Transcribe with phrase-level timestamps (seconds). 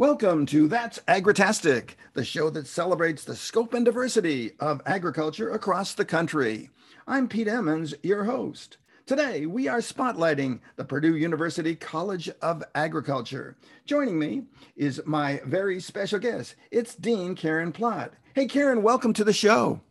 [0.00, 5.92] Welcome to That's Agritastic, the show that celebrates the scope and diversity of agriculture across
[5.92, 6.70] the country.
[7.06, 8.78] I'm Pete Emmons, your host.
[9.04, 13.58] Today, we are spotlighting the Purdue University College of Agriculture.
[13.84, 14.44] Joining me
[14.74, 16.54] is my very special guest.
[16.70, 18.14] It's Dean Karen Plaut.
[18.34, 19.82] Hey, Karen, welcome to the show.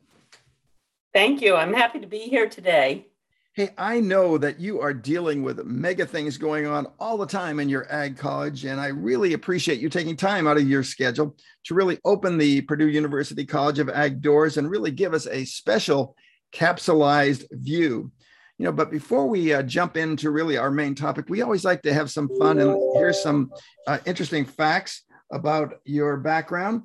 [1.14, 1.54] Thank you.
[1.56, 3.06] I'm happy to be here today.
[3.54, 7.60] Hey, I know that you are dealing with mega things going on all the time
[7.60, 11.36] in your ag college, and I really appreciate you taking time out of your schedule
[11.66, 15.46] to really open the Purdue University College of Ag doors and really give us a
[15.46, 16.16] special
[16.54, 18.12] capsulized view.
[18.60, 21.82] You know, but before we uh, jump into really our main topic, we always like
[21.82, 23.52] to have some fun and here's some
[23.88, 26.84] uh, interesting facts about your background.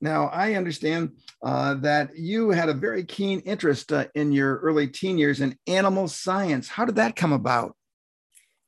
[0.00, 1.12] Now, I understand
[1.42, 5.56] uh, that you had a very keen interest uh, in your early teen years in
[5.66, 6.68] animal science.
[6.68, 7.74] How did that come about?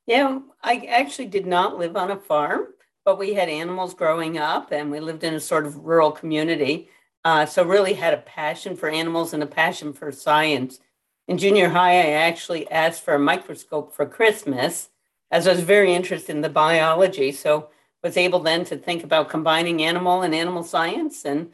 [0.07, 2.65] Yeah, I actually did not live on a farm,
[3.05, 6.89] but we had animals growing up and we lived in a sort of rural community.
[7.23, 10.79] Uh, so, really had a passion for animals and a passion for science.
[11.27, 14.89] In junior high, I actually asked for a microscope for Christmas
[15.29, 17.31] as I was very interested in the biology.
[17.31, 17.69] So,
[18.03, 21.25] was able then to think about combining animal and animal science.
[21.25, 21.51] And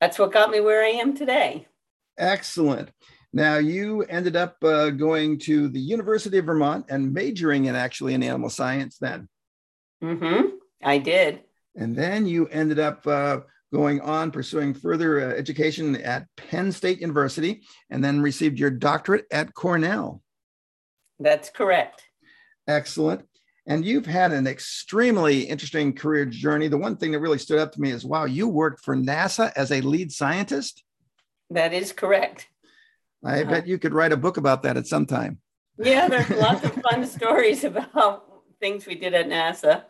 [0.00, 1.66] that's what got me where I am today.
[2.16, 2.90] Excellent.
[3.32, 8.14] Now, you ended up uh, going to the University of Vermont and majoring in actually
[8.14, 9.28] in animal science then.
[10.02, 10.56] Mm-hmm.
[10.82, 11.40] I did.
[11.76, 13.40] And then you ended up uh,
[13.72, 19.26] going on pursuing further uh, education at Penn State University and then received your doctorate
[19.30, 20.22] at Cornell.
[21.20, 22.04] That's correct.
[22.66, 23.22] Excellent.
[23.68, 26.68] And you've had an extremely interesting career journey.
[26.68, 29.52] The one thing that really stood out to me is wow, you worked for NASA
[29.54, 30.82] as a lead scientist?
[31.50, 32.48] That is correct.
[33.22, 33.50] I uh-huh.
[33.50, 35.38] bet you could write a book about that at some time.
[35.78, 38.24] Yeah, there's lots of fun stories about
[38.58, 39.84] things we did at NASA.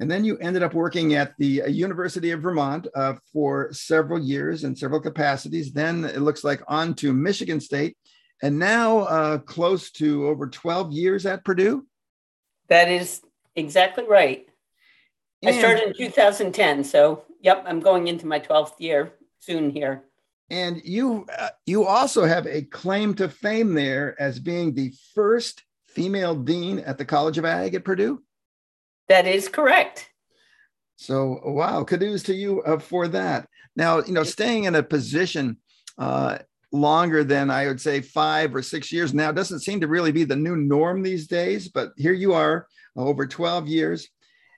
[0.00, 4.20] And then you ended up working at the uh, University of Vermont uh, for several
[4.20, 5.72] years in several capacities.
[5.72, 7.96] Then it looks like on to Michigan State,
[8.42, 11.86] and now uh, close to over 12 years at Purdue.
[12.68, 13.22] That is
[13.56, 14.46] exactly right.
[15.42, 20.04] And, I started in 2010, so yep, I'm going into my 12th year soon here.
[20.50, 25.62] And you uh, you also have a claim to fame there as being the first
[25.86, 28.22] female dean at the College of Ag at Purdue.
[29.08, 30.10] That is correct.
[30.96, 33.46] So wow, kudos to you uh, for that.
[33.76, 35.58] Now you know, staying in a position
[35.98, 36.38] uh,
[36.72, 40.24] longer than I would say five or six years now doesn't seem to really be
[40.24, 41.68] the new norm these days.
[41.68, 44.08] But here you are, over 12 years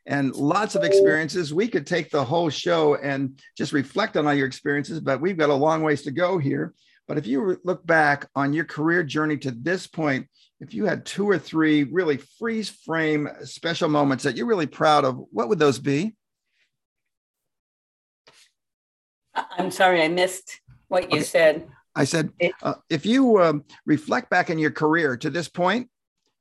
[0.07, 1.55] and lots of experiences.
[1.55, 5.37] We could take the whole show and just reflect on all your experiences, but we've
[5.37, 6.75] got a long ways to go here.
[7.07, 10.27] But if you look back on your career journey to this point,
[10.61, 15.05] if you had two or three really freeze frame special moments that you're really proud
[15.05, 16.15] of, what would those be?
[19.35, 21.25] I'm sorry, I missed what you okay.
[21.25, 21.67] said.
[21.95, 22.31] I said,
[22.63, 25.89] uh, if you um, reflect back in your career to this point,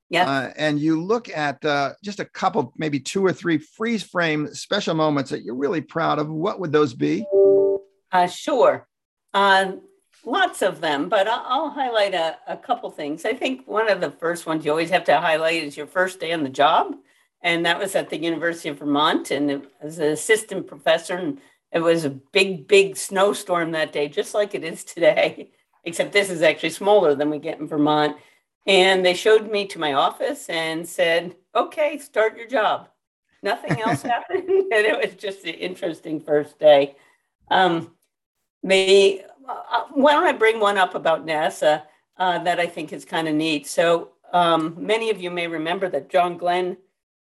[0.10, 4.04] yeah, uh, and you look at uh, just a couple, maybe two or three freeze
[4.04, 7.26] frame special moments that you're really proud of, what would those be?
[8.12, 8.88] Uh, sure,
[9.34, 9.82] um,
[10.26, 13.24] lots of them, but I'll, I'll highlight a, a couple things.
[13.24, 16.20] I think one of the first ones you always have to highlight is your first
[16.20, 16.96] day on the job,
[17.44, 21.40] and that was at the University of Vermont, and as an assistant professor and
[21.72, 25.52] it was a big, big snowstorm that day, just like it is today,
[25.84, 28.18] except this is actually smaller than we get in Vermont.
[28.66, 32.90] And they showed me to my office and said, okay, start your job.
[33.42, 34.50] Nothing else happened.
[34.50, 36.96] and it was just an interesting first day.
[37.50, 37.92] Um,
[38.64, 41.84] the, uh, why don't I bring one up about NASA
[42.18, 43.68] uh, that I think is kind of neat?
[43.68, 46.78] So, um, many of you may remember that John Glenn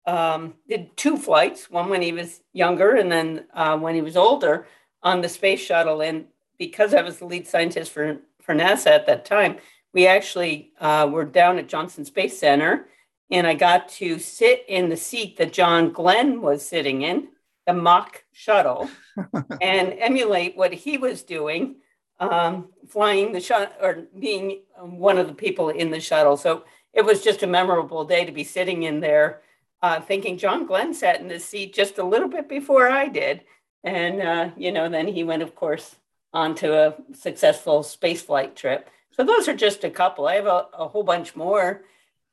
[0.06, 4.17] um, did two flights, one when he was younger and then uh, when he was
[4.17, 4.67] older
[5.03, 6.00] on the space shuttle.
[6.00, 6.27] And
[6.59, 9.56] because I was the lead scientist for, for NASA at that time,
[9.93, 12.87] we actually uh, were down at Johnson Space Center
[13.31, 17.28] and I got to sit in the seat that John Glenn was sitting in,
[17.66, 18.89] the mock shuttle,
[19.60, 21.77] and emulate what he was doing,
[22.21, 26.36] um, flying the shuttle or being one of the people in the shuttle.
[26.36, 29.42] So it was just a memorable day to be sitting in there
[29.83, 33.43] uh, thinking John Glenn sat in the seat just a little bit before I did.
[33.84, 35.97] And, uh, you know, then he went, of course,
[36.33, 38.91] on to a successful spaceflight trip.
[39.13, 40.27] So those are just a couple.
[40.27, 41.83] I have a, a whole bunch more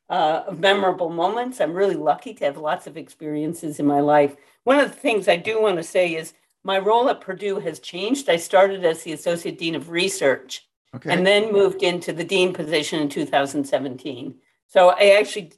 [0.09, 1.61] uh, memorable moments.
[1.61, 4.35] I'm really lucky to have lots of experiences in my life.
[4.63, 7.79] One of the things I do want to say is my role at Purdue has
[7.79, 8.29] changed.
[8.29, 11.11] I started as the Associate Dean of Research okay.
[11.11, 14.35] and then moved into the Dean position in 2017.
[14.67, 15.51] So I actually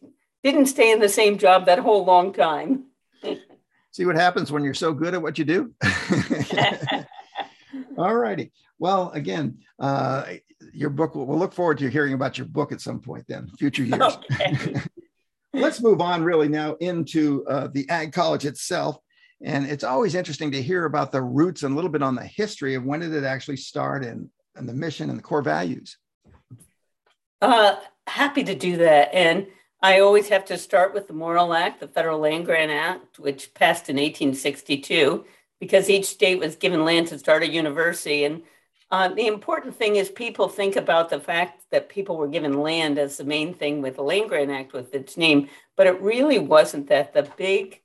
[0.45, 2.86] didn't stay in the same job that whole long time.
[3.92, 5.74] See what happens when you're so good at what you do?
[7.97, 8.51] All righty.
[8.77, 10.25] Well, again, uh,
[10.71, 13.83] your book, we'll look forward to hearing about your book at some point then, future
[13.83, 14.18] years.
[14.31, 14.75] Okay.
[15.53, 18.97] Let's move on really now into uh, the Ag College itself.
[19.42, 22.25] And it's always interesting to hear about the roots and a little bit on the
[22.25, 25.97] history of when did it actually start and, and the mission and the core values.
[27.42, 29.13] Uh, happy to do that.
[29.13, 29.47] And
[29.86, 33.54] I always have to start with the Morrill Act, the Federal Land Grant Act, which
[33.54, 35.24] passed in 1862,
[35.60, 38.24] because each state was given land to start a university.
[38.24, 38.42] And
[38.90, 42.98] uh, the important thing is people think about the fact that people were given land
[42.98, 46.40] as the main thing with the Land Grant Act with its name, but it really
[46.40, 47.14] wasn't that.
[47.14, 47.80] The big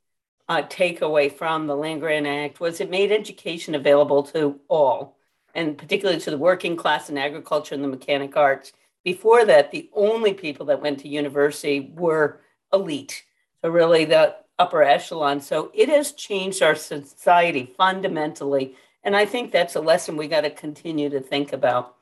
[0.49, 5.19] uh, takeaway from the Land Grant Act was it made education available to all,
[5.55, 8.73] and particularly to the working class in agriculture and the mechanic arts.
[9.05, 12.41] Before that, the only people that went to university were
[12.73, 13.25] elite.
[13.63, 15.41] So, really, the upper echelon.
[15.41, 18.75] So, it has changed our society fundamentally.
[19.03, 21.97] And I think that's a lesson we got to continue to think about.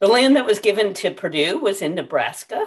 [0.00, 2.66] The land that was given to Purdue was in Nebraska,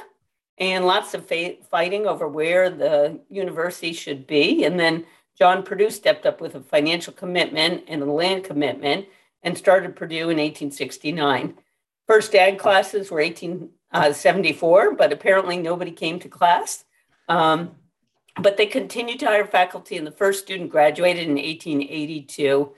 [0.58, 4.64] and lots of fa- fighting over where the university should be.
[4.64, 5.06] And then
[5.38, 9.08] John Purdue stepped up with a financial commitment and a land commitment
[9.44, 11.56] and started Purdue in 1869.
[12.08, 16.86] First ag classes were 1874, but apparently nobody came to class.
[17.28, 17.76] Um,
[18.40, 22.74] but they continued to hire faculty, and the first student graduated in 1882.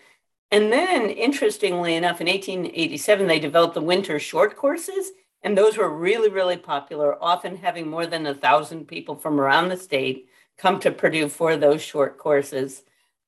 [0.52, 5.90] And then, interestingly enough, in 1887, they developed the winter short courses, and those were
[5.90, 10.80] really, really popular, often having more than a thousand people from around the state come
[10.80, 12.84] to Purdue for those short courses.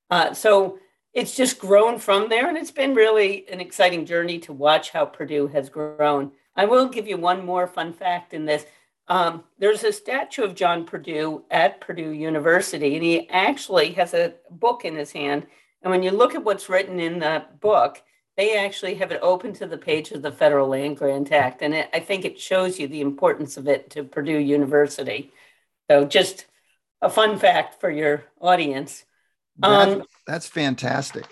[0.10, 0.80] Uh, so
[1.14, 5.06] it's just grown from there, and it's been really an exciting journey to watch how
[5.06, 6.32] Purdue has grown.
[6.56, 8.66] I will give you one more fun fact in this.
[9.08, 14.36] Um, there's a statue of John Purdue at Purdue University, and he actually has a
[14.52, 15.48] book in his hand.
[15.82, 18.04] And when you look at what's written in that book,
[18.38, 21.64] they actually have it open to the page of the Federal Land Grant Act.
[21.64, 25.32] And it, I think it shows you the importance of it to Purdue University.
[25.90, 26.46] So, just
[27.02, 29.06] a fun fact for your audience.
[29.62, 31.26] Um, that's fantastic.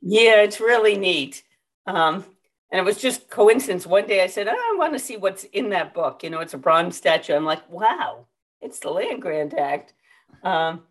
[0.00, 1.42] Yeah, it's really neat.
[1.86, 2.24] Um,
[2.70, 3.84] and it was just coincidence.
[3.84, 6.22] One day I said, oh, I want to see what's in that book.
[6.22, 7.34] You know, it's a bronze statue.
[7.34, 8.26] I'm like, wow,
[8.60, 9.92] it's the Land Grant Act.
[10.44, 10.84] Um,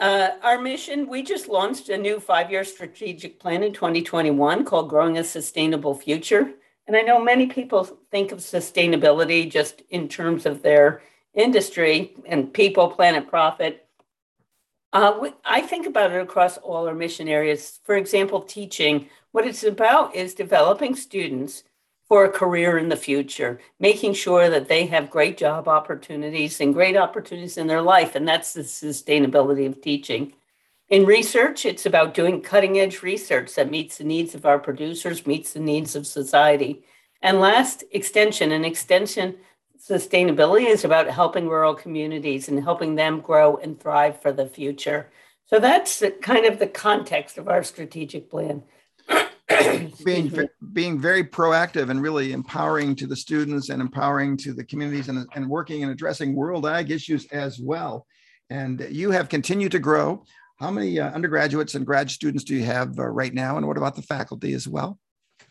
[0.00, 4.88] uh, our mission, we just launched a new five year strategic plan in 2021 called
[4.88, 6.54] Growing a Sustainable Future.
[6.88, 11.02] And I know many people think of sustainability just in terms of their
[11.34, 13.87] industry and people, planet, profit.
[14.92, 17.80] Uh, I think about it across all our mission areas.
[17.84, 19.08] For example, teaching.
[19.32, 21.64] What it's about is developing students
[22.08, 26.72] for a career in the future, making sure that they have great job opportunities and
[26.72, 28.14] great opportunities in their life.
[28.14, 30.32] And that's the sustainability of teaching.
[30.88, 35.26] In research, it's about doing cutting edge research that meets the needs of our producers,
[35.26, 36.82] meets the needs of society.
[37.20, 38.52] And last, extension.
[38.52, 39.36] And extension
[39.78, 45.10] sustainability is about helping rural communities and helping them grow and thrive for the future.
[45.46, 48.62] So that's the, kind of the context of our strategic plan.
[50.04, 55.08] being being very proactive and really empowering to the students and empowering to the communities
[55.08, 58.06] and, and working and addressing world ag issues as well.
[58.50, 60.24] And you have continued to grow.
[60.60, 63.56] How many uh, undergraduates and grad students do you have uh, right now?
[63.56, 64.98] And what about the faculty as well?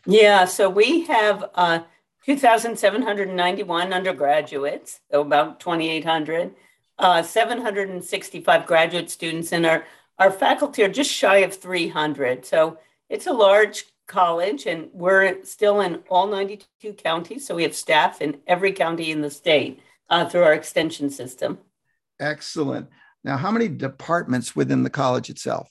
[0.06, 1.80] Yeah, so we have uh,
[2.28, 6.54] 2,791 undergraduates, so about 2,800,
[6.98, 9.86] uh, 765 graduate students, and our,
[10.18, 12.44] our faculty are just shy of 300.
[12.44, 12.76] So
[13.08, 17.46] it's a large college, and we're still in all 92 counties.
[17.46, 19.80] So we have staff in every county in the state
[20.10, 21.56] uh, through our extension system.
[22.20, 22.88] Excellent.
[23.24, 25.70] Now, how many departments within the college itself?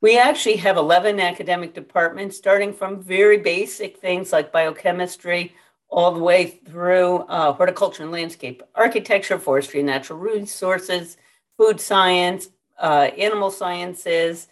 [0.00, 5.52] We actually have 11 academic departments, starting from very basic things like biochemistry,
[5.88, 11.16] all the way through uh, horticulture and landscape, architecture, forestry, natural resources,
[11.56, 12.48] food science,
[12.80, 14.48] uh, animal sciences,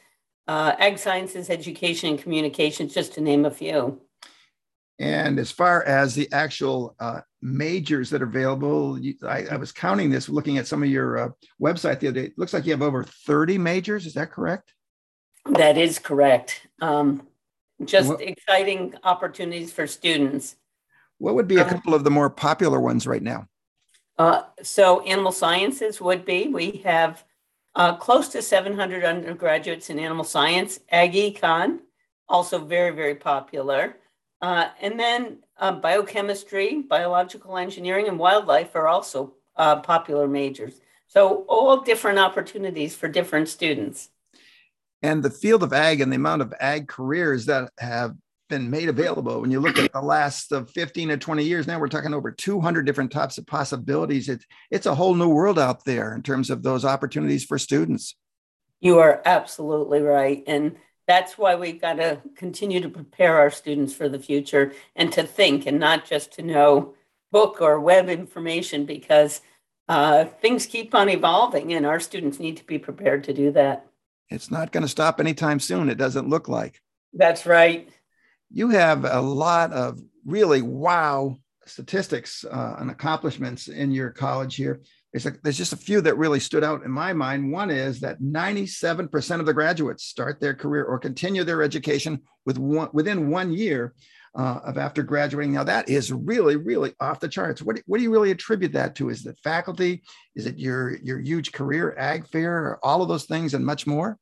[0.46, 4.00] uh, ag sciences, education, and communications, just to name a few.
[4.98, 9.72] And as far as the actual uh, majors that are available, you, I, I, was
[9.72, 11.28] counting this, looking at some of your uh,
[11.60, 12.26] website the other day.
[12.26, 14.06] It looks like you have over 30 majors.
[14.06, 14.72] Is that correct?
[15.46, 16.68] That is correct.
[16.80, 17.26] Um,
[17.84, 20.56] just exciting opportunities for students.
[21.24, 21.70] What would be a uh-huh.
[21.70, 23.48] couple of the more popular ones right now?
[24.18, 26.48] Uh, so, animal sciences would be.
[26.48, 27.24] We have
[27.74, 30.80] uh, close to 700 undergraduates in animal science.
[30.90, 31.78] Ag Econ,
[32.28, 33.96] also very, very popular.
[34.42, 40.82] Uh, and then uh, biochemistry, biological engineering, and wildlife are also uh, popular majors.
[41.06, 44.10] So, all different opportunities for different students.
[45.00, 48.14] And the field of ag and the amount of ag careers that have
[48.48, 49.40] been made available.
[49.40, 52.30] When you look at the last of 15 to 20 years, now we're talking over
[52.30, 54.28] 200 different types of possibilities.
[54.28, 58.16] It's, it's a whole new world out there in terms of those opportunities for students.
[58.80, 60.42] You are absolutely right.
[60.46, 65.12] And that's why we've got to continue to prepare our students for the future and
[65.12, 66.94] to think and not just to know
[67.32, 69.40] book or web information because
[69.88, 73.86] uh, things keep on evolving and our students need to be prepared to do that.
[74.30, 76.80] It's not going to stop anytime soon, it doesn't look like.
[77.12, 77.88] That's right.
[78.56, 84.80] You have a lot of really wow statistics uh, and accomplishments in your college here.
[85.12, 87.50] There's, a, there's just a few that really stood out in my mind.
[87.50, 92.56] One is that 97% of the graduates start their career or continue their education with
[92.56, 93.92] one, within one year
[94.36, 95.54] uh, of after graduating.
[95.54, 97.60] Now that is really, really off the charts.
[97.60, 99.10] What, what do you really attribute that to?
[99.10, 100.04] Is it faculty?
[100.36, 102.78] Is it your your huge career ag fair?
[102.84, 104.16] All of those things and much more.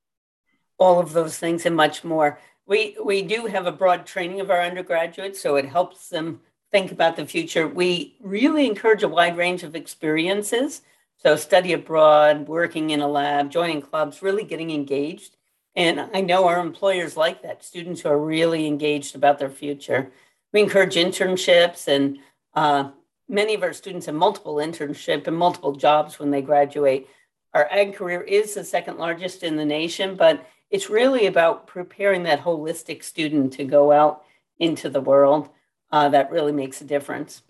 [0.79, 2.39] All of those things and much more.
[2.67, 6.41] We we do have a broad training of our undergraduates, so it helps them
[6.71, 7.69] think about the future.
[7.69, 10.83] We really encourage a wide range of experiences.
[11.19, 15.37] So study abroad, working in a lab, joining clubs, really getting engaged.
[15.77, 20.11] And I know our employers like that, students who are really engaged about their future.
[20.53, 22.19] We encourage internships, and
[22.55, 22.91] uh,
[23.29, 27.09] many of our students have multiple internship and multiple jobs when they graduate.
[27.55, 32.25] Our ag career is the second largest in the nation, but it's really about preparing
[32.25, 34.25] that holistic student to go out
[34.59, 35.49] into the world.
[35.91, 37.43] Uh, that really makes a difference.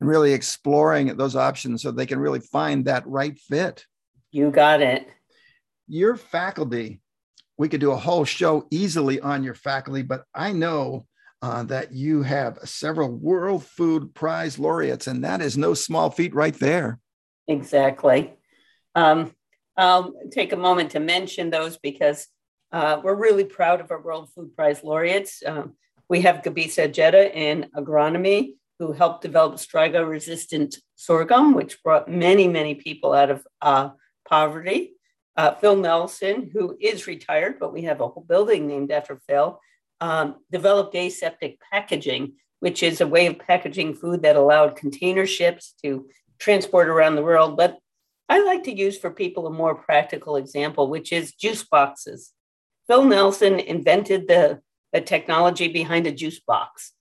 [0.00, 3.86] And really exploring those options so they can really find that right fit.
[4.32, 5.06] You got it.
[5.86, 7.02] Your faculty
[7.56, 11.06] we could do a whole show easily on your faculty, but I know
[11.42, 16.34] uh, that you have several World Food Prize laureates, and that is no small feat
[16.34, 16.98] right there.
[17.46, 18.34] Exactly.
[18.94, 19.32] Um,
[19.76, 22.26] I'll take a moment to mention those because
[22.74, 25.44] uh, we're really proud of our World Food Prize laureates.
[25.46, 25.74] Um,
[26.08, 32.48] we have Gebisa Ejeta in agronomy, who helped develop striga resistant sorghum, which brought many,
[32.48, 33.90] many people out of uh,
[34.28, 34.94] poverty.
[35.36, 39.60] Uh, Phil Nelson, who is retired, but we have a whole building named after Phil,
[40.00, 45.74] um, developed aseptic packaging, which is a way of packaging food that allowed container ships
[45.84, 46.08] to
[46.40, 47.56] transport around the world.
[47.56, 47.78] But
[48.28, 52.32] I like to use for people a more practical example, which is juice boxes.
[52.86, 54.60] Phil Nelson invented the,
[54.92, 56.92] the technology behind a juice box.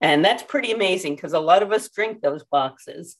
[0.00, 3.16] And that's pretty amazing because a lot of us drink those boxes.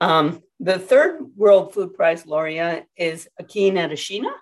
[0.00, 4.32] Um, the third World Food Prize laureate is Akin Adesina.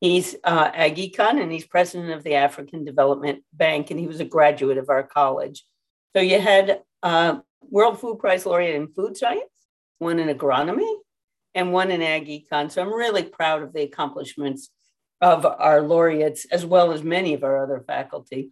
[0.00, 4.20] He's uh, ag econ and he's president of the African Development Bank, and he was
[4.20, 5.64] a graduate of our college.
[6.14, 9.44] So you had uh, World Food Prize laureate in food science,
[9.98, 10.92] one in agronomy,
[11.54, 12.70] and one in ag econ.
[12.70, 14.70] So I'm really proud of the accomplishments
[15.20, 18.50] of our laureates as well as many of our other faculty.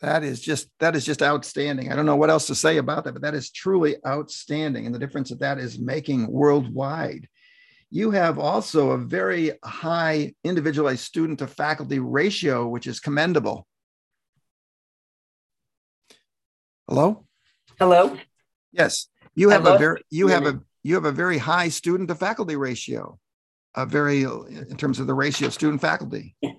[0.00, 1.92] That is just that is just outstanding.
[1.92, 4.94] I don't know what else to say about that but that is truly outstanding and
[4.94, 7.28] the difference that that is making worldwide.
[7.90, 13.66] You have also a very high individualized student to faculty ratio which is commendable.
[16.88, 17.26] Hello?
[17.78, 18.16] Hello?
[18.72, 19.08] Yes.
[19.34, 22.56] You have a very you have a you have a very high student to faculty
[22.56, 23.18] ratio
[23.74, 26.34] a very in terms of the ratio of student faculty.
[26.40, 26.52] Yeah.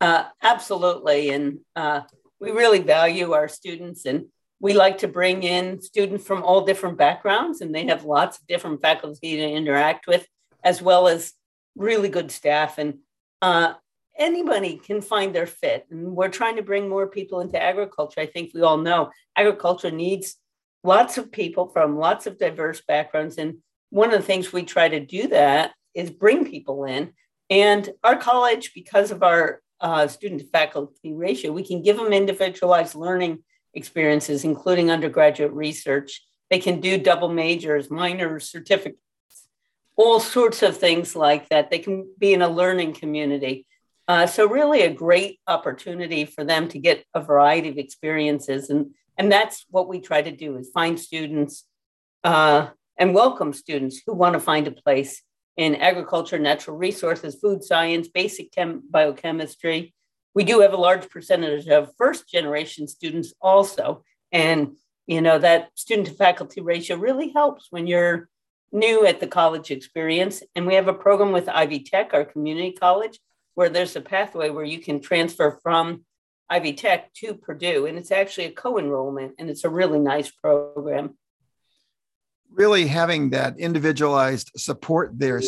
[0.00, 1.30] Uh, absolutely.
[1.30, 2.02] And uh,
[2.40, 4.26] we really value our students and
[4.60, 8.46] we like to bring in students from all different backgrounds and they have lots of
[8.46, 10.26] different faculty to interact with
[10.64, 11.32] as well as
[11.76, 12.78] really good staff.
[12.78, 12.98] And
[13.40, 13.74] uh,
[14.16, 15.86] anybody can find their fit.
[15.90, 18.20] And we're trying to bring more people into agriculture.
[18.20, 20.36] I think we all know agriculture needs
[20.84, 23.38] lots of people from lots of diverse backgrounds.
[23.38, 23.58] And
[23.90, 27.12] one of the things we try to do that is bring people in
[27.52, 32.12] and our college because of our uh, student to faculty ratio, we can give them
[32.12, 33.42] individualized learning
[33.74, 36.22] experiences, including undergraduate research.
[36.48, 38.98] They can do double majors, minors, certificates,
[39.96, 41.70] all sorts of things like that.
[41.70, 43.66] They can be in a learning community.
[44.08, 48.70] Uh, so really a great opportunity for them to get a variety of experiences.
[48.70, 51.64] And, and that's what we try to do is find students
[52.24, 55.22] uh, and welcome students who want to find a place
[55.56, 59.94] in agriculture, natural resources, food science, basic chem- biochemistry.
[60.34, 64.02] We do have a large percentage of first generation students also.
[64.30, 68.28] And, you know, that student to faculty ratio really helps when you're
[68.72, 70.42] new at the college experience.
[70.56, 73.20] And we have a program with Ivy Tech, our community college,
[73.54, 76.04] where there's a pathway where you can transfer from
[76.48, 77.84] Ivy Tech to Purdue.
[77.84, 81.18] And it's actually a co enrollment, and it's a really nice program
[82.54, 85.40] really having that individualized support there,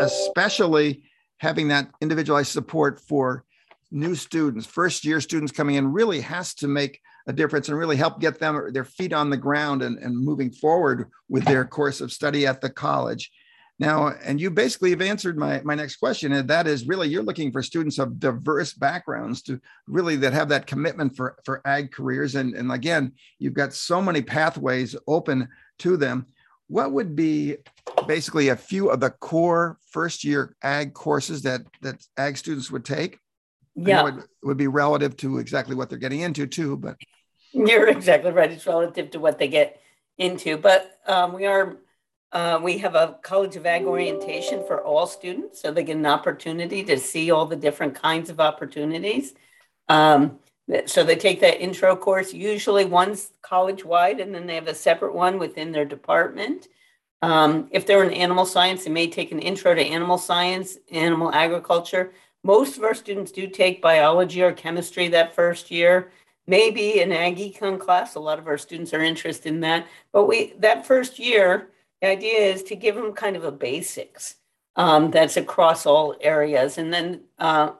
[0.00, 1.02] especially
[1.38, 3.44] having that individualized support for
[3.90, 7.96] new students, first year students coming in, really has to make a difference and really
[7.96, 12.00] help get them their feet on the ground and, and moving forward with their course
[12.00, 13.30] of study at the college.
[13.78, 17.24] Now, and you basically have answered my, my next question, and that is really you're
[17.24, 21.90] looking for students of diverse backgrounds to really that have that commitment for, for ag
[21.90, 22.36] careers.
[22.36, 25.48] And, and again, you've got so many pathways open
[25.80, 26.26] to them.
[26.68, 27.56] What would be
[28.06, 32.84] basically a few of the core first year ag courses that, that ag students would
[32.84, 33.18] take?
[33.74, 34.06] Yeah.
[34.06, 36.96] It would be relative to exactly what they're getting into too, but
[37.52, 38.50] you're exactly right.
[38.50, 39.80] It's relative to what they get
[40.18, 41.76] into, but um, we are
[42.32, 46.04] uh, we have a College of Ag orientation for all students, so they get an
[46.04, 49.34] opportunity to see all the different kinds of opportunities.
[49.88, 50.40] Um,
[50.86, 52.32] so they take that intro course.
[52.32, 56.68] Usually, one's college wide, and then they have a separate one within their department.
[57.22, 61.32] Um, if they're in animal science, they may take an intro to animal science, animal
[61.32, 62.12] agriculture.
[62.42, 66.10] Most of our students do take biology or chemistry that first year
[66.46, 68.14] maybe an ag econ class.
[68.14, 69.86] A lot of our students are interested in that.
[70.12, 74.36] But we that first year, the idea is to give them kind of a basics
[74.76, 77.72] um, that's across all areas, and then uh,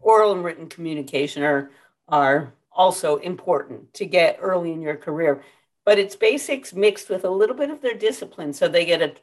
[0.00, 1.70] oral and written communication are
[2.08, 5.42] are also important to get early in your career.
[5.84, 9.14] But it's basics mixed with a little bit of their discipline, so they get a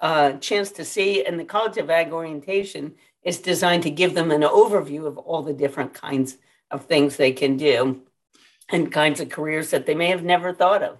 [0.00, 1.24] uh, chance to see.
[1.24, 5.42] And the College of Ag orientation is designed to give them an overview of all
[5.42, 6.36] the different kinds
[6.70, 8.02] of things they can do
[8.70, 10.98] and kinds of careers that they may have never thought of.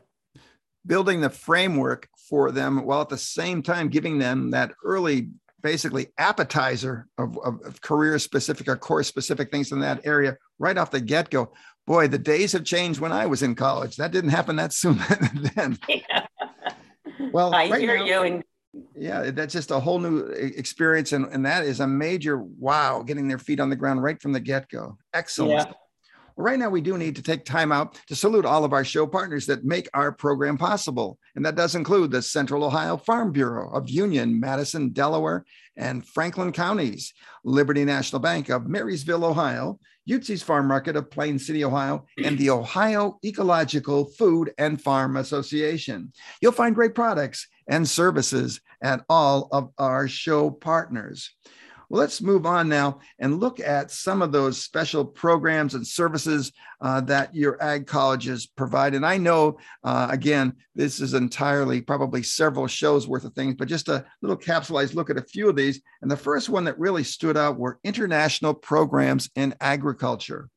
[0.86, 5.30] Building the framework for them while at the same time giving them that early,
[5.64, 10.76] basically appetizer of, of, of career specific or course specific things in that area right
[10.76, 11.52] off the get go.
[11.87, 13.97] Boy, the days have changed when I was in college.
[13.97, 15.00] That didn't happen that soon
[15.56, 15.78] then.
[15.88, 16.26] Yeah.
[17.33, 18.23] Well, I right hear now, you.
[18.23, 18.44] And-
[18.94, 21.12] yeah, that's just a whole new experience.
[21.12, 24.33] And, and that is a major wow, getting their feet on the ground right from
[24.33, 24.99] the get go.
[25.14, 25.68] Excellent.
[25.68, 25.73] Yeah.
[26.37, 29.07] Right now, we do need to take time out to salute all of our show
[29.07, 31.18] partners that make our program possible.
[31.37, 35.44] And that does include the Central Ohio Farm Bureau of Union, Madison, Delaware,
[35.77, 41.64] and Franklin counties, Liberty National Bank of Marysville, Ohio, Utzi's Farm Market of Plain City,
[41.64, 46.12] Ohio, and the Ohio Ecological Food and Farm Association.
[46.40, 51.35] You'll find great products and services at all of our show partners.
[51.94, 56.50] Well, let's move on now and look at some of those special programs and services
[56.80, 58.96] uh, that your ag colleges provide.
[58.96, 63.68] And I know, uh, again, this is entirely probably several shows worth of things, but
[63.68, 65.80] just a little capsulized look at a few of these.
[66.02, 70.48] And the first one that really stood out were international programs in agriculture.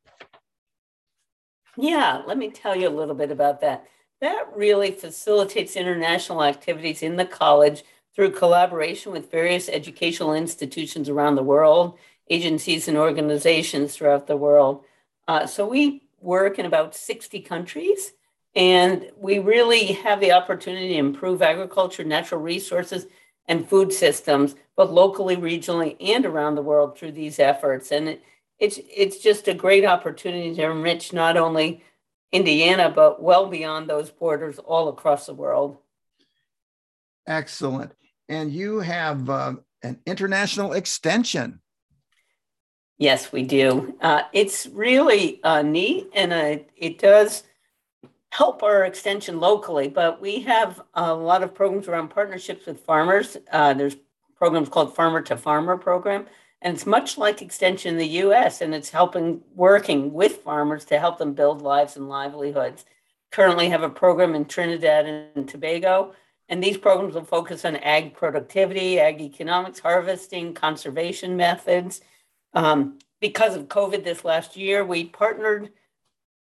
[1.78, 3.86] Yeah, let me tell you a little bit about that.
[4.22, 7.84] That really facilitates international activities in the college
[8.18, 12.00] through collaboration with various educational institutions around the world,
[12.32, 14.84] agencies and organizations throughout the world.
[15.28, 18.14] Uh, so we work in about 60 countries,
[18.56, 23.06] and we really have the opportunity to improve agriculture, natural resources,
[23.48, 27.92] and food systems, both locally, regionally, and around the world through these efforts.
[27.92, 28.24] And it,
[28.58, 31.84] it's it's just a great opportunity to enrich not only
[32.32, 35.78] Indiana, but well beyond those borders all across the world.
[37.28, 37.94] Excellent
[38.30, 41.62] and you have uh, an international extension.
[42.98, 43.96] Yes, we do.
[44.02, 47.44] Uh, it's really uh, neat, and uh, it does
[48.32, 49.88] help our extension locally.
[49.88, 53.38] But we have a lot of programs around partnerships with farmers.
[53.52, 53.96] Uh, there's
[54.36, 56.26] programs called Farmer to Farmer program,
[56.64, 58.62] and it's much like extension in the U.S.
[58.62, 62.84] and it's helping working with farmers to help them build lives and livelihoods.
[63.32, 66.14] Currently, have a program in Trinidad and Tobago
[66.50, 72.02] and these programs will focus on ag productivity, ag economics, harvesting, conservation methods.
[72.54, 75.72] Um, because of COVID this last year, we partnered,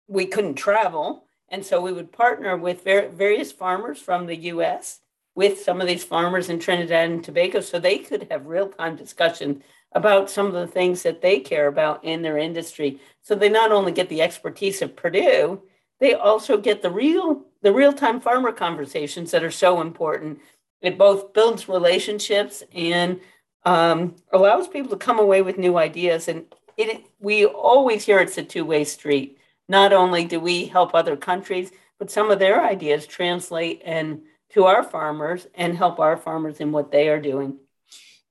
[0.06, 1.24] we couldn't travel.
[1.48, 5.00] And so we would partner with ver- various farmers from the US
[5.34, 8.96] with some of these farmers in Trinidad and Tobago so they could have real time
[8.96, 13.00] discussion about some of the things that they care about in their industry.
[13.22, 15.62] So they not only get the expertise of Purdue,
[16.00, 20.38] they also get the real the real-time farmer conversations that are so important.
[20.80, 23.20] It both builds relationships and
[23.64, 26.28] um, allows people to come away with new ideas.
[26.28, 29.38] And it, we always hear it's a two-way street.
[29.68, 34.64] Not only do we help other countries, but some of their ideas translate and to
[34.66, 37.58] our farmers and help our farmers in what they are doing.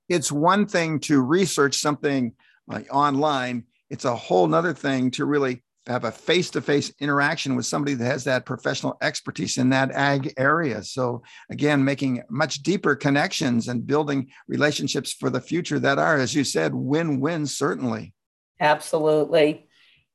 [0.08, 2.34] It's one thing to research something
[2.66, 3.66] like online.
[3.90, 8.24] It's a whole nother thing to really have a face-to-face interaction with somebody that has
[8.24, 14.30] that professional expertise in that ag area so again making much deeper connections and building
[14.48, 18.14] relationships for the future that are as you said win-win certainly
[18.60, 19.68] Absolutely.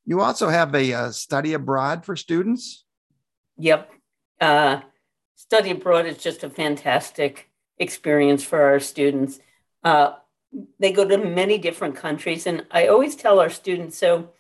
[0.05, 2.85] You also have a, a uh, study abroad for students?
[3.59, 3.91] Yep.
[4.41, 4.81] Uh,
[5.37, 9.39] study abroad is just a fantastic experience for our students.
[9.85, 10.15] Uh,
[10.79, 14.31] they go to many different countries, and I always tell our students so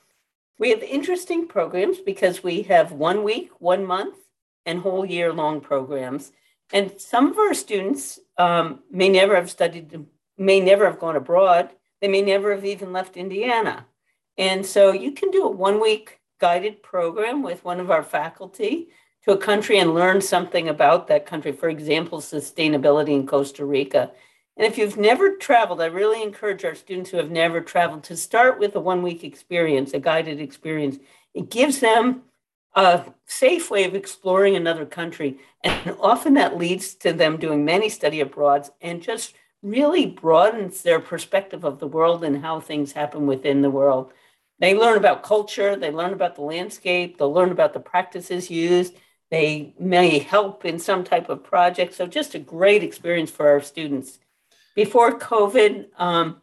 [0.58, 4.16] we have interesting programs because we have one week, one month,
[4.66, 6.32] and whole year long programs.
[6.72, 10.06] And some of our students um, may never have studied,
[10.38, 11.70] may never have gone abroad.
[12.00, 13.86] They may never have even left Indiana.
[14.38, 18.88] And so you can do a one week guided program with one of our faculty
[19.24, 21.52] to a country and learn something about that country.
[21.52, 24.10] For example, sustainability in Costa Rica.
[24.56, 28.16] And if you've never traveled, I really encourage our students who have never traveled to
[28.16, 30.98] start with a one week experience, a guided experience.
[31.34, 32.22] It gives them
[32.74, 35.38] a safe way of exploring another country.
[35.64, 40.98] And often that leads to them doing many study abroads and just really broadens their
[41.00, 44.12] perspective of the world and how things happen within the world.
[44.58, 48.94] They learn about culture, they learn about the landscape, they'll learn about the practices used.
[49.30, 51.94] They may help in some type of project.
[51.94, 54.18] So, just a great experience for our students.
[54.74, 56.40] Before COVID, um,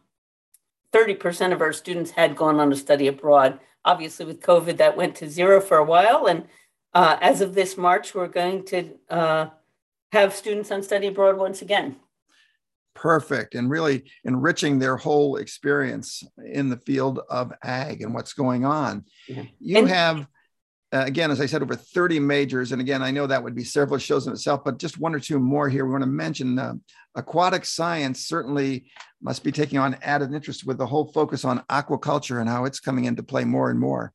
[0.92, 3.58] 30% of our students had gone on to study abroad.
[3.84, 6.26] Obviously, with COVID, that went to zero for a while.
[6.26, 6.44] And
[6.94, 9.46] uh, as of this March, we're going to uh,
[10.12, 11.96] have students on study abroad once again.
[12.94, 13.54] Perfect.
[13.54, 19.04] And really enriching their whole experience in the field of ag and what's going on.
[19.28, 19.44] Yeah.
[19.60, 20.26] You and- have
[20.92, 22.72] uh, again, as I said, over 30 majors.
[22.72, 25.20] And again, I know that would be several shows in itself, but just one or
[25.20, 25.84] two more here.
[25.84, 26.74] We want to mention uh,
[27.14, 28.90] aquatic science certainly
[29.22, 32.80] must be taking on added interest with the whole focus on aquaculture and how it's
[32.80, 34.12] coming into play more and more.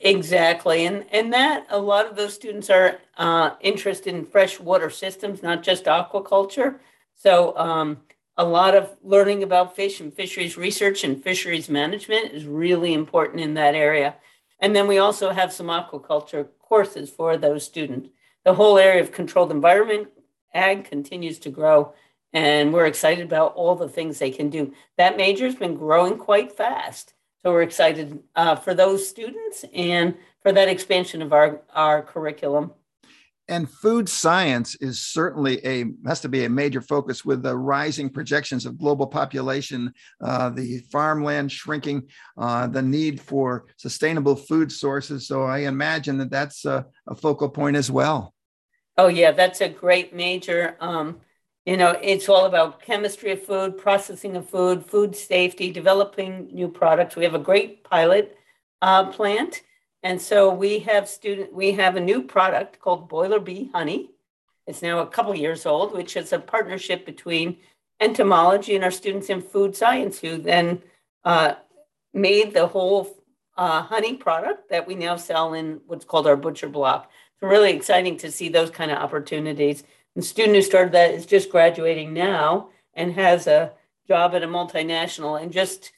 [0.00, 0.86] Exactly.
[0.86, 5.62] And, and that a lot of those students are uh, interested in freshwater systems, not
[5.62, 6.78] just aquaculture.
[7.14, 7.98] So, um,
[8.36, 13.40] a lot of learning about fish and fisheries research and fisheries management is really important
[13.40, 14.14] in that area.
[14.60, 18.10] And then we also have some aquaculture courses for those students.
[18.44, 20.08] The whole area of controlled environment
[20.54, 21.94] ag continues to grow,
[22.32, 24.72] and we're excited about all the things they can do.
[24.96, 27.14] That major's been growing quite fast.
[27.42, 32.72] So we're excited uh, for those students and for that expansion of our, our curriculum.
[33.50, 38.08] And food science is certainly a has to be a major focus with the rising
[38.08, 42.08] projections of global population, uh, the farmland shrinking,
[42.38, 45.26] uh, the need for sustainable food sources.
[45.26, 48.34] So I imagine that that's a, a focal point as well.
[48.96, 50.76] Oh yeah, that's a great major.
[50.78, 51.20] Um,
[51.66, 56.68] you know, it's all about chemistry of food, processing of food, food safety, developing new
[56.68, 57.16] products.
[57.16, 58.36] We have a great pilot
[58.80, 59.62] uh, plant
[60.02, 64.10] and so we have student we have a new product called Boiler Bee Honey.
[64.66, 67.56] It's now a couple years old, which is a partnership between
[68.00, 70.82] entomology and our students in food science, who then
[71.24, 71.54] uh,
[72.14, 73.16] made the whole
[73.56, 77.10] uh, honey product that we now sell in what's called our butcher block.
[77.40, 79.82] So really exciting to see those kind of opportunities.
[80.16, 83.72] The student who started that is just graduating now and has a
[84.08, 85.92] job at a multinational and just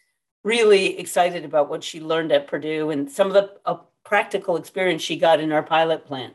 [0.45, 3.77] really excited about what she learned at Purdue and some of the uh,
[4.13, 6.35] practical experience she got in our pilot plant.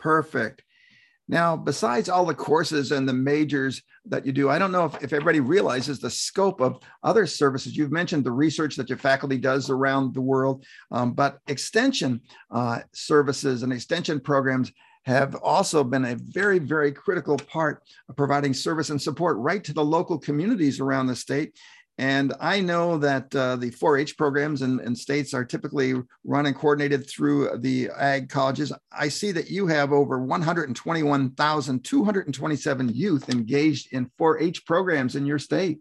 [0.00, 0.64] Perfect.
[1.28, 4.96] Now, besides all the courses and the majors that you do, I don't know if,
[4.96, 7.76] if everybody realizes the scope of other services.
[7.76, 12.80] You've mentioned the research that your faculty does around the world, um, but extension uh,
[12.92, 14.72] services and extension programs
[15.04, 19.72] have also been a very, very critical part of providing service and support right to
[19.72, 21.56] the local communities around the state.
[21.96, 26.56] And I know that uh, the 4 H programs in, states are typically run and
[26.56, 28.72] coordinated through the ag colleges.
[28.90, 35.38] I see that you have over 121,227 youth engaged in 4 H programs in your
[35.38, 35.78] state.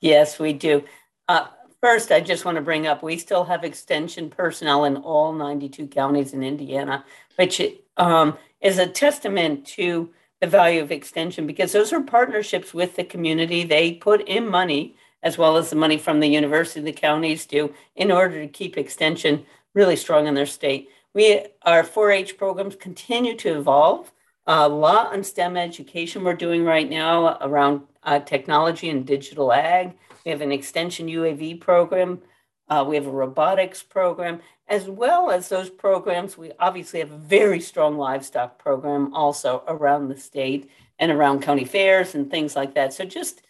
[0.00, 0.82] Yes, we do.
[1.28, 1.46] Uh,
[1.80, 5.86] first, I just want to bring up we still have extension personnel in all 92
[5.86, 7.04] counties in Indiana,
[7.36, 7.62] which
[7.96, 13.04] um, is a testament to the value of extension because those are partnerships with the
[13.04, 13.62] community.
[13.62, 17.74] They put in money as well as the money from the university, the counties do,
[17.96, 20.90] in order to keep extension really strong in their state.
[21.14, 24.12] We, our 4-H programs continue to evolve.
[24.46, 29.94] A lot on STEM education we're doing right now around uh, technology and digital ag.
[30.24, 32.20] We have an extension UAV program.
[32.68, 36.36] Uh, we have a robotics program, as well as those programs.
[36.36, 41.64] We obviously have a very strong livestock program also around the state and around county
[41.64, 42.92] fairs and things like that.
[42.92, 43.42] So just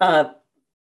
[0.00, 0.30] uh,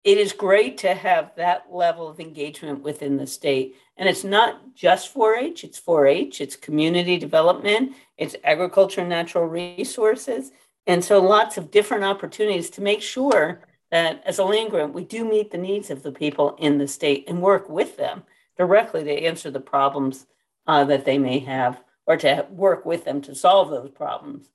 [0.03, 3.75] it is great to have that level of engagement within the state.
[3.95, 9.09] And it's not just 4 H, it's 4 H, it's community development, it's agriculture and
[9.09, 10.51] natural resources.
[10.85, 13.61] And so lots of different opportunities to make sure
[13.91, 16.87] that as a land grant, we do meet the needs of the people in the
[16.87, 18.23] state and work with them
[18.57, 20.25] directly to answer the problems
[20.67, 24.49] uh, that they may have or to work with them to solve those problems.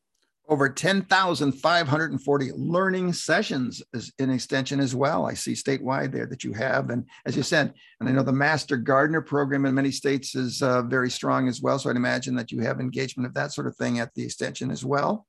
[0.51, 5.27] Over 10,540 learning sessions is in extension as well.
[5.27, 6.89] I see statewide there that you have.
[6.89, 10.63] And as you said, and I know the Master Gardener program in many states is
[10.63, 11.79] uh, very strong as well.
[11.79, 14.71] So I'd imagine that you have engagement of that sort of thing at the extension
[14.71, 15.27] as well.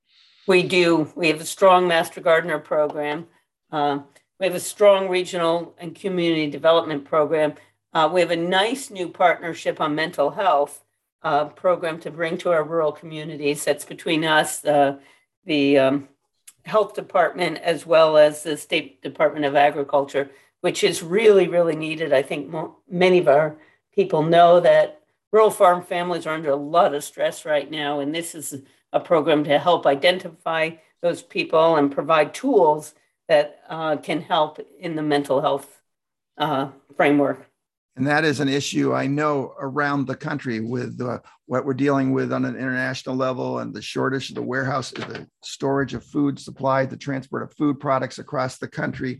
[0.47, 1.11] We do.
[1.17, 3.27] We have a strong Master Gardener program.
[3.73, 3.99] Uh,
[4.39, 7.55] we have a strong regional and community development program.
[7.93, 10.81] Uh, we have a nice new partnership on mental health
[11.21, 13.65] uh, program to bring to our rural communities.
[13.65, 14.97] That's between us, uh,
[15.45, 16.09] the um,
[16.63, 22.13] health department, as well as the State Department of Agriculture, which is really, really needed.
[22.13, 23.57] I think mo- many of our
[23.93, 25.01] people know that
[25.31, 28.61] rural farm families are under a lot of stress right now, and this is
[28.93, 32.93] a program to help identify those people and provide tools
[33.27, 35.81] that uh, can help in the mental health
[36.37, 37.48] uh, framework.
[37.99, 42.13] And that is an issue I know around the country with uh, what we're dealing
[42.13, 46.39] with on an international level and the shortage of the warehouse, the storage of food
[46.39, 49.19] supply, the transport of food products across the country,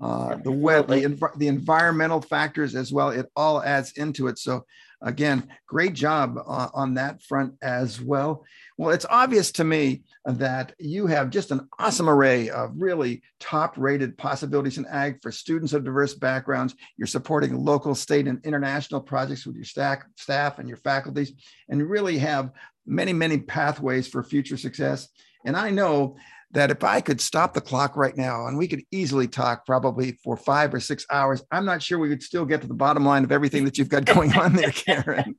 [0.00, 3.08] uh, the, wet, the, the environmental factors as well.
[3.08, 4.38] It all adds into it.
[4.38, 4.64] So
[5.02, 8.44] again, great job uh, on that front as well.
[8.76, 13.76] Well, it's obvious to me that you have just an awesome array of really top
[13.76, 16.74] rated possibilities in ag for students of diverse backgrounds.
[16.96, 21.32] You're supporting local, state, and international projects with your staff, staff and your faculties,
[21.68, 22.50] and really have
[22.86, 25.08] many, many pathways for future success.
[25.44, 26.16] And I know
[26.52, 30.18] that if I could stop the clock right now and we could easily talk probably
[30.24, 33.04] for five or six hours, I'm not sure we would still get to the bottom
[33.04, 35.36] line of everything that you've got going on there, Karen.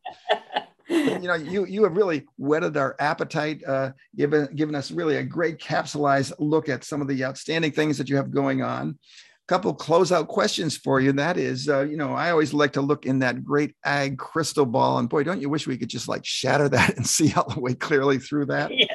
[0.92, 5.24] you know, you you have really whetted our appetite, uh, given given us really a
[5.24, 8.90] great capsulized look at some of the outstanding things that you have going on.
[8.90, 11.12] A couple closeout questions for you.
[11.14, 14.66] That is, uh, you know, I always like to look in that great ag crystal
[14.66, 17.50] ball, and boy, don't you wish we could just like shatter that and see all
[17.50, 18.72] the way clearly through that?
[18.74, 18.86] Yeah.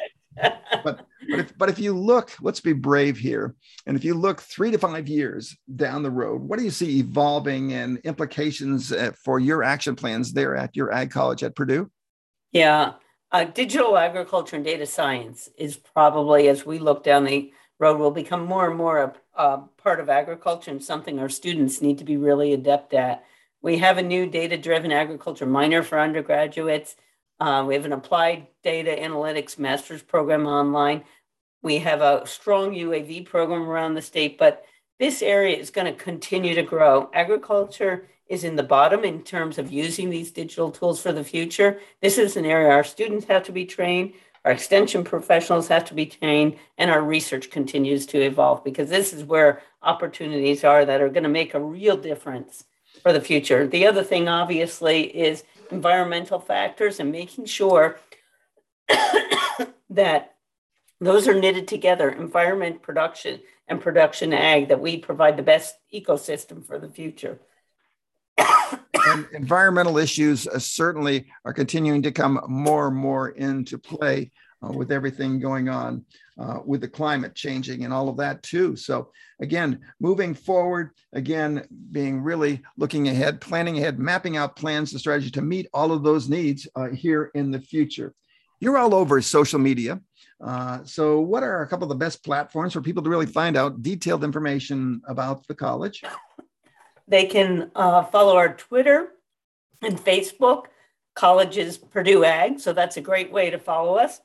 [1.37, 3.55] But if, but if you look, let's be brave here.
[3.87, 6.99] And if you look three to five years down the road, what do you see
[6.99, 11.91] evolving and implications uh, for your action plans there at your ag college at Purdue?
[12.53, 12.95] Yeah,
[13.33, 18.11] uh, digital agriculture and data science is probably, as we look down the road, will
[18.11, 22.05] become more and more a, a part of agriculture and something our students need to
[22.05, 23.25] be really adept at.
[23.63, 26.97] We have a new data driven agriculture minor for undergraduates.
[27.41, 31.05] Uh, we have an applied data analytics master's program online.
[31.67, 34.65] We have a strong UAV program around the state, but
[35.01, 37.11] this area is going to continue to grow.
[37.13, 41.81] Agriculture is in the bottom in terms of using these digital tools for the future.
[42.01, 44.13] This is an area our students have to be trained,
[44.45, 49.13] our extension professionals have to be trained, and our research continues to evolve because this
[49.13, 52.63] is where opportunities are that are going to make a real difference
[53.03, 53.67] for the future.
[53.67, 57.99] The other thing, obviously, is environmental factors and making sure
[59.91, 60.36] that
[61.01, 66.65] those are knitted together environment production and production ag that we provide the best ecosystem
[66.67, 67.39] for the future
[69.33, 74.31] environmental issues uh, certainly are continuing to come more and more into play
[74.63, 76.05] uh, with everything going on
[76.39, 78.77] uh, with the climate changing and all of that too.
[78.77, 85.01] So again, moving forward, again, being really looking ahead, planning ahead, mapping out plans and
[85.01, 88.15] strategy to meet all of those needs uh, here in the future.
[88.61, 90.01] You're all over social media.
[90.41, 93.57] Uh, so what are a couple of the best platforms for people to really find
[93.57, 96.03] out detailed information about the college?
[97.09, 99.11] They can uh, follow our Twitter
[99.81, 100.65] and Facebook,
[101.15, 102.59] Colleges Purdue Ag.
[102.59, 104.21] So that's a great way to follow us,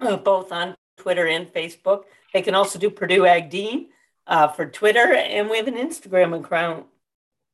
[0.00, 2.04] uh, both on Twitter and Facebook.
[2.32, 3.88] They can also do Purdue Ag Dean
[4.26, 6.86] uh, for Twitter, and we have an Instagram account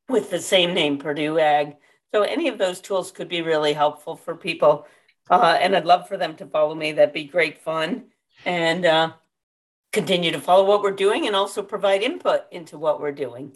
[0.09, 1.75] with the same name, Purdue Ag.
[2.13, 4.87] So any of those tools could be really helpful for people.
[5.29, 6.91] Uh, and I'd love for them to follow me.
[6.91, 8.05] That'd be great fun.
[8.45, 9.13] And uh,
[9.91, 13.55] continue to follow what we're doing and also provide input into what we're doing.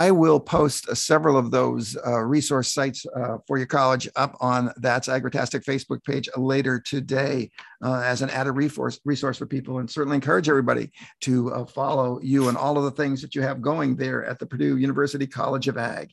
[0.00, 4.36] I will post uh, several of those uh, resource sites uh, for your college up
[4.40, 7.50] on That's Agritastic Facebook page later today
[7.82, 12.20] uh, as an added resource, resource for people and certainly encourage everybody to uh, follow
[12.22, 15.26] you and all of the things that you have going there at the Purdue University
[15.26, 16.12] College of Ag.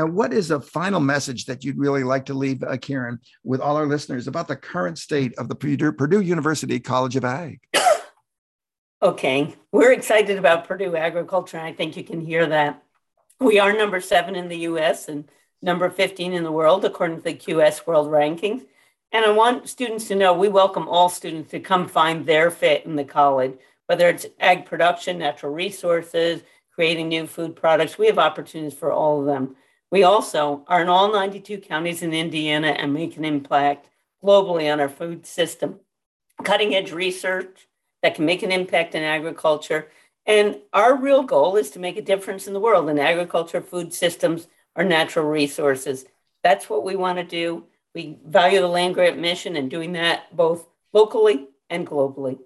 [0.00, 3.60] And what is a final message that you'd really like to leave, uh, Karen, with
[3.60, 7.60] all our listeners about the current state of the Purdue, Purdue University College of Ag?
[9.02, 11.58] Okay, we're excited about Purdue agriculture.
[11.58, 12.82] I think you can hear that.
[13.40, 15.26] We are number seven in the US and
[15.62, 18.66] number 15 in the world, according to the QS World Rankings.
[19.10, 22.84] And I want students to know we welcome all students to come find their fit
[22.84, 23.54] in the college,
[23.86, 27.96] whether it's ag production, natural resources, creating new food products.
[27.96, 29.56] We have opportunities for all of them.
[29.90, 33.88] We also are in all 92 counties in Indiana and make an impact
[34.22, 35.80] globally on our food system.
[36.44, 37.68] Cutting edge research
[38.02, 39.90] that can make an impact in agriculture.
[40.26, 43.92] And our real goal is to make a difference in the world in agriculture, food
[43.92, 46.04] systems, our natural resources.
[46.42, 47.64] That's what we want to do.
[47.94, 52.38] We value the land grant mission and doing that both locally and globally.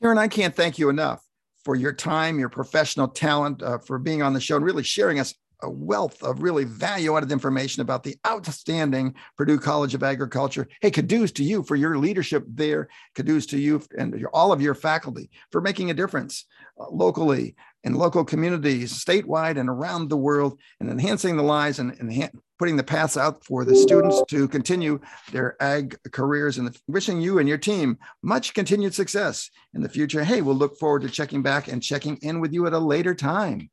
[0.00, 1.24] Karen, I can't thank you enough
[1.64, 5.18] for your time, your professional talent, uh, for being on the show and really sharing
[5.18, 10.68] us a wealth of really value added information about the outstanding Purdue College of Agriculture.
[10.80, 12.88] Hey, kudos to you for your leadership there.
[13.14, 16.44] Kudos to you and all of your faculty for making a difference
[16.78, 21.92] uh, locally in local communities, statewide and around the world, and enhancing the lives and,
[22.00, 25.00] and putting the paths out for the students to continue
[25.32, 26.58] their ag careers.
[26.58, 30.24] And wishing you and your team much continued success in the future.
[30.24, 33.14] Hey, we'll look forward to checking back and checking in with you at a later
[33.14, 33.70] time.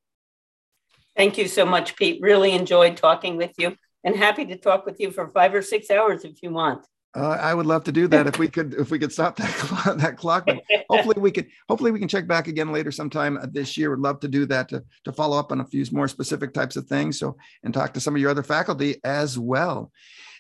[1.16, 2.22] Thank you so much, Pete.
[2.22, 5.90] Really enjoyed talking with you and happy to talk with you for five or six
[5.90, 6.86] hours if you want.
[7.16, 9.50] Uh, I would love to do that if we could if we could stop that
[9.50, 10.46] clock, that clock.
[10.46, 13.90] But hopefully we could hopefully we can check back again later sometime this year.
[13.90, 16.76] Would love to do that to to follow up on a few more specific types
[16.76, 17.18] of things.
[17.18, 19.92] So and talk to some of your other faculty as well.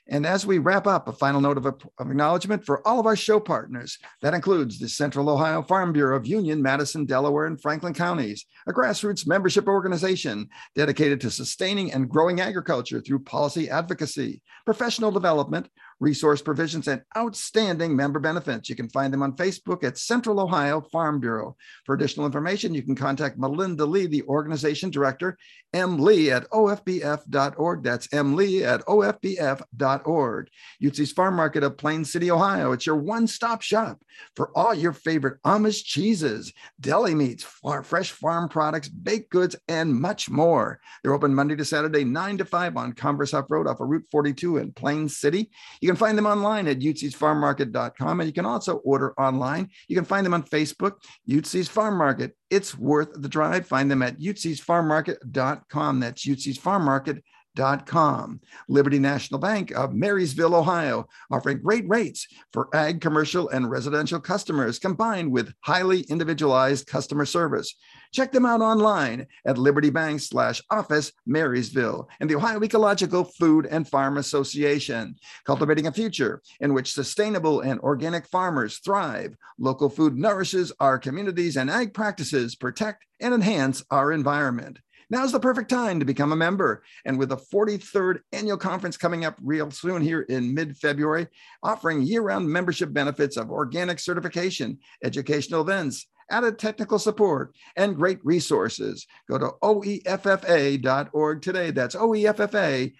[0.07, 3.15] And as we wrap up, a final note of, of, acknowledgement for all of our
[3.15, 3.97] show partners.
[4.21, 8.73] That includes the Central Ohio Farm Bureau of Union, Madison, Delaware, and Franklin counties, a
[8.73, 16.41] grassroots membership organization dedicated to sustaining and growing agriculture through policy advocacy, professional development, resource
[16.41, 18.69] provisions, and outstanding member benefits.
[18.69, 21.55] You can find them on Facebook at Central Ohio Farm Bureau.
[21.85, 25.37] For additional information, you can contact Melinda Lee, the organization director,
[25.73, 25.99] M.
[25.99, 27.83] Lee at ofbf.org.
[27.83, 28.35] That's M.
[28.35, 30.49] Lee at ofbf.org.
[30.81, 32.71] Utzi's Farm Market of Plain City, Ohio.
[32.71, 34.01] It's your one stop shop
[34.35, 37.43] for all your favorite Amish cheeses, deli meats,
[37.83, 40.79] fresh farm products, baked goods, and much more.
[41.03, 44.05] They're open Monday to Saturday, 9 to 5 on Converse Huff Road off of Route
[44.11, 45.49] 42 in Plain City.
[45.85, 49.69] You can find them online at utsfarmmarket.com and you can also order online.
[49.87, 50.93] You can find them on Facebook,
[51.29, 52.35] Utsy's Farm Market.
[52.49, 53.67] It's worth the drive.
[53.67, 55.99] Find them at utsfarmmarket.com.
[55.99, 57.21] That's utsfarmmarket.com
[57.55, 58.39] com.
[58.67, 64.79] Liberty National Bank of Marysville, Ohio, offering great rates for ag, commercial, and residential customers
[64.79, 67.75] combined with highly individualized customer service.
[68.13, 73.65] Check them out online at Liberty Bank slash office Marysville and the Ohio Ecological Food
[73.65, 75.15] and Farm Association,
[75.45, 79.35] cultivating a future in which sustainable and organic farmers thrive.
[79.57, 84.79] Local food nourishes our communities and ag practices protect and enhance our environment.
[85.09, 86.83] Now's the perfect time to become a member.
[87.05, 91.27] And with the 43rd annual conference coming up real soon here in mid February,
[91.63, 98.19] offering year round membership benefits of organic certification, educational events, added technical support, and great
[98.23, 99.05] resources.
[99.29, 101.71] Go to oeffa.org today.
[101.71, 102.91] That's oeffa.org.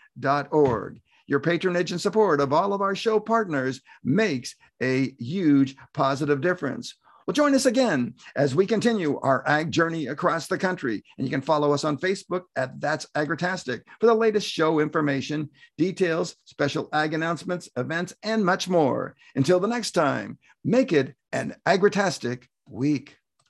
[1.27, 6.95] Your patronage and support of all of our show partners makes a huge positive difference.
[7.25, 11.03] Well, join us again as we continue our ag journey across the country.
[11.17, 15.49] And you can follow us on Facebook at That's Agritastic for the latest show information,
[15.75, 19.15] details, special ag announcements, events, and much more.
[19.35, 23.17] Until the next time, make it an Agritastic week.